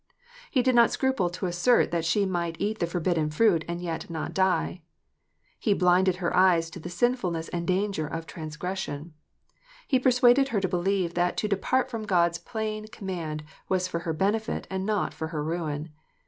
[0.49, 4.09] He did not scruple to assert that she might eat the forbidden fruit and yet"
[4.09, 4.81] not die."
[5.59, 9.13] He blinded her eyes to the sinfulness and danger of transgression.
[9.87, 13.87] He persuaded her to believe that to depart from God s plain com mand was
[13.87, 15.89] for her benefit and not for her ruin.